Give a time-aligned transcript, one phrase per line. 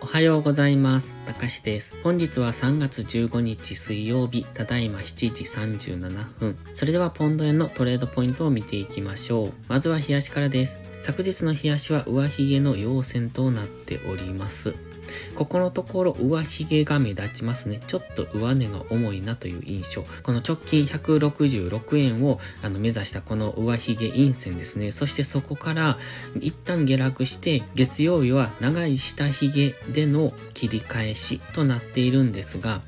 [0.00, 1.14] おはようございます。
[1.26, 1.96] たかしです。
[2.02, 6.58] 本日は3月15日水曜日、ただいま7時37分。
[6.74, 9.52] それではポンド円のトレードポイントを見ていきましょう。
[9.68, 10.78] まずは冷やしからです。
[11.00, 14.74] 昨日の冷やしは上髭の陽線となっております。
[15.34, 17.80] ここのところ上髭が目立ちますね。
[17.86, 20.04] ちょっと上値が重いなという印象。
[20.22, 24.92] この直近166円をあの目指したこの上髭陰線ですね。
[24.92, 25.98] そしてそこから
[26.40, 32.80] 一旦下落して月曜日は長い下髭での切り返しとなっているんですが、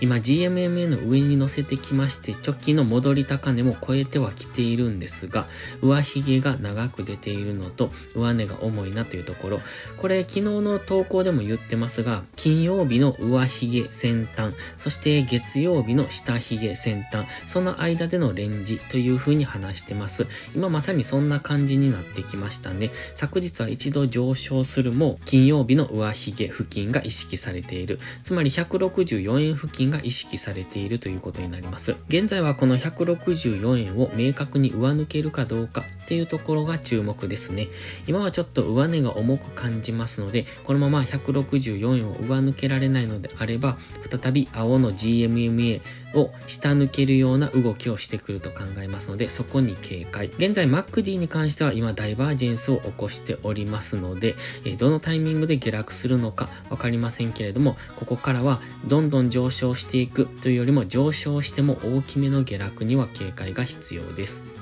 [0.00, 5.46] 今 GMMA の上に乗せてきまして直近の戻り高値も超えてはきているんですが
[5.82, 9.60] 上髭が長く出ているのと上値が重いなというところ
[9.96, 31.96] これ昨日の投稿でも言ってまますが金曜日の上髭先端そして月曜日の下髭先端その間でのレンジという風に話してます今まさにそんな感じになってきましたね昨日は一度上昇するも金曜日の上髭付近が意識されているつまり164円付近が意識されているということになります。
[32.08, 37.68] 現在はこの164円を明確に上抜けるかどうかっていうところが注目ですね。
[38.06, 43.78] 今はちょっと上値が重く感じますので、このまま164円を上抜けられないのであれば、
[44.10, 45.80] 再び青の GMMA
[46.14, 50.26] を下抜けるような動きをしてくると考えますので、そこに警戒。
[50.26, 64.58] 現在 MacD に関しては今ダイバージェンスを起こしておりますので、えどのタイミングで下落するのかわかりませんけれども、ここからはどんどん上昇していくというよりも上昇しても大きめの下落には警戒が必要です。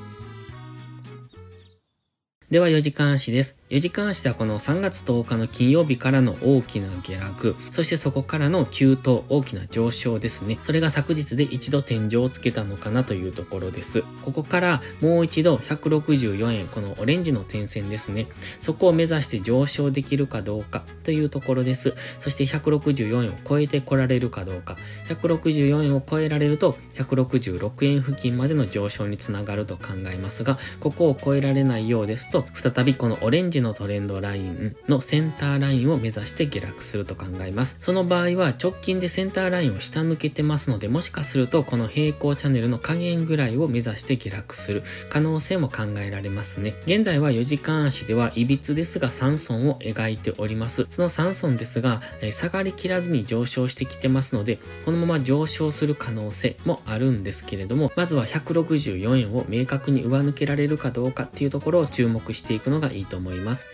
[2.51, 3.59] では4時間足です。
[3.69, 10.57] 4時間足ではこの3月10日の金曜日からの大きな下落、そしてそこからの急騰、大きな上昇ですね。
[10.63, 14.05] それが昨日で一度天井をつけたのかなというところです。
[14.23, 18.29] ここからもう一度164円、このオレンジの点線ですね。
[18.61, 21.95] そこを目指して上昇できるかどうかというところです。
[22.21, 24.77] そして164円を超えてこられるかどうか。
[25.09, 37.77] 164円を超えられると166円付近までの上昇につながると考えますが、ここを超えられないようですと、再びこのオレンジのトレンドラインのセンターラインを目指して下落すると考えます。
[37.81, 46.75] その場合は直近でセンターラインを下抜けてますので、もしかするとこの平行チャンネルの下限ぐらいを目指して下落する可能性も考えられますね。
[46.87, 50.87] 現在は4時間足では、いびつですが3損を描いております。
[50.89, 63.46] その3損ですが、え下がりきらずに上昇してきてますので、このまま上昇する可能性もあるんですけれども、まずは164円を明確に上抜けられるかどうかっていうところを注目していくのがいいと思います。
[63.47, 63.67] ます。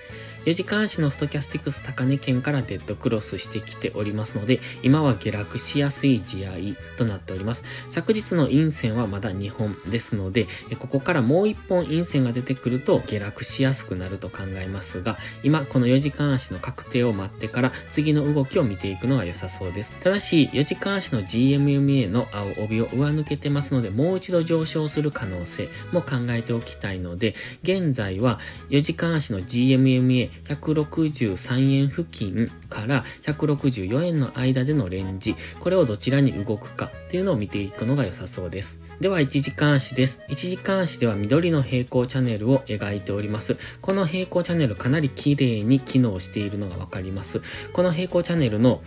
[0.45, 7.63] 4時間足のストキャスティクス高値圏からデッドクロスしてきておりますので、今は下落しやすい地合いとなっております。
[7.89, 10.49] 昨日の陰線はまだ2本ですので、
[10.81, 19.97] ここからもう1本陰線が出てくると下落しやすくなると考えますが、今この4時間足の確定を待ってから次の動きを見ていくのが良さそうです。
[20.01, 38.81] ただし、4時間足の GMMA の青帯を上抜けてますので、もう一度上昇する可能性も考えておきたいので、現在は4時間足の GMMA 163円付近から164円の間でのレンジ、これをどちらに動くかっていうのを見ていくのが良さそうです。
[39.01, 40.23] では1時間足です。
[40.29, 43.57] 1時間足では緑の平行チャンネルを描いております。
[43.81, 47.43] この平行チャンネルかなり綺麗に機能しているのがわかります。
[47.73, 48.81] この平行チャンネルの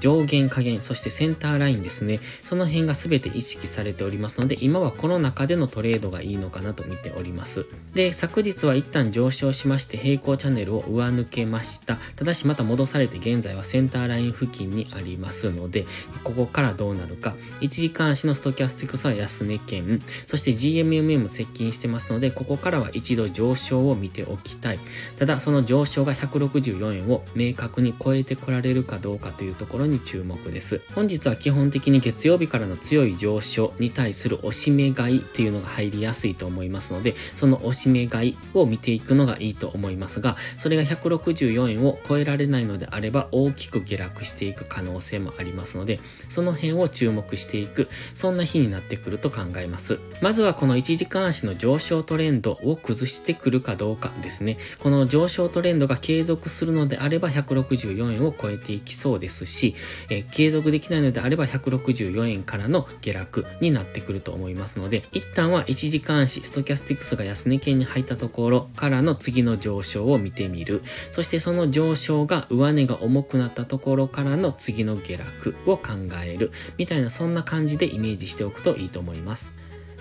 [0.00, 2.20] 上限下限、そしてセンターラインですね。
[2.44, 7.64] その辺が全て意識されておりますので、今はこの中でのトレードがいいのかなと見ております。
[7.94, 11.96] で、昨日は一旦上昇しまして平行チャンネルを上抜けました。
[12.16, 15.86] ただしまた戻されて現在はセンターライン付近にありますので、
[16.24, 17.34] ここからどうなるか。
[17.62, 24.78] 1時間足のストキャスティクスは安値圏、そして GMMA も接近してますので、ここからは一度上昇を見ておきたい。
[25.18, 30.80] ただ、その上昇が164円を明確に超えてこられるかどうかというところに注目です。
[30.94, 49.98] 本日は基本的に月曜日からの強い上昇に対する押し目買いっていうのが入りやすいと思いますので、その押し目買いを見ていくのがいいと思いますが、それが164円を超えられないのであれば大きく下落していく可能性もありますので、その辺を注目していく、そんな日になってくると考考えます。
[50.20, 54.56] まずはこの1時間足の上昇トレンドを崩してくるかどうかですね。
[54.78, 59.74] この上昇トレンドが継続するのであれば164円を超えていきそうですし、
[60.10, 70.82] え継続できないのであれば164円からの下落になってくると思いますので、一旦は1時間足、ストキャスティクスが安値圏に入ったところからの次の上昇を見てみる。
[71.10, 75.92] そしてその上昇が上値が重くなったところからの次の下落を考
[76.24, 76.52] える。
[76.78, 79.31] みたいなそんな感じでイメージしておくといいと思います。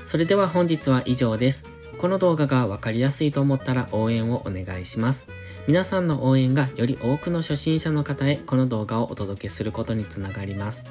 [0.05, 1.65] それでは本日は以上です。
[1.97, 5.27] この動画がわかりやすいと思ったら応援をお願いします。
[5.67, 10.83] 皆さんの応援がより多くの初心者の方へこの動画をお届けすることにつながります。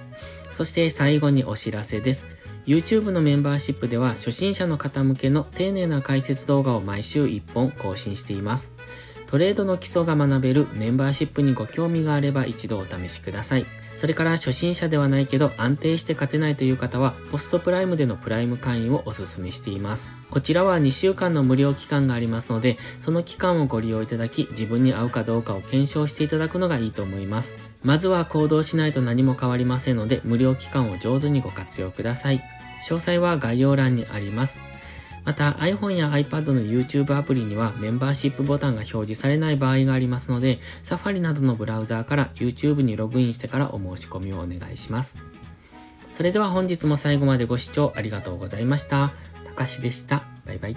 [0.52, 2.26] そして最後にお知らせです。
[2.66, 8.72] YouTube のメンバーシップでは初心者の方向けの丁寧な解説動画を毎週1本更新しています。
[9.26, 13.64] トレードの基礎が学べるメンバーシップにご興味があれば一度お試しください。
[13.96, 20.10] それから初心者ではないけど安定して勝てないという方はポストプライムでのプライム会員をお勧めしています。
[20.31, 27.56] こちらは2週間の無料期間がありますのでその期間をご利用いただき自分に合うかどうかを検証していただくのがいいと思います。
[27.82, 32.40] まずは行動しないと何も変わりませんので無料期間を上手にご活用ください。
[32.82, 34.69] 詳細は概要欄にあります。
[35.30, 45.14] また iPhone や iPad の YouTube アプリにはメンバーシップボタンが表示されない場合がありますので、Safari などのブラウザーから YouTube にログインしてからお申し込みをお願いします。
[46.10, 49.12] それでは本日も最後までご視聴ありがとうございました。
[49.46, 50.24] たかしでした。
[50.46, 50.76] バイバイ。